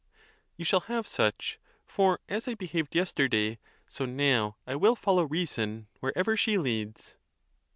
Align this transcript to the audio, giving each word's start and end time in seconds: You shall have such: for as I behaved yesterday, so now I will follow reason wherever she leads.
You 0.57 0.65
shall 0.65 0.79
have 0.79 1.05
such: 1.05 1.59
for 1.85 2.21
as 2.27 2.47
I 2.47 2.55
behaved 2.55 2.95
yesterday, 2.95 3.59
so 3.85 4.05
now 4.07 4.57
I 4.65 4.75
will 4.75 4.95
follow 4.95 5.25
reason 5.25 5.89
wherever 5.99 6.35
she 6.35 6.57
leads. 6.57 7.17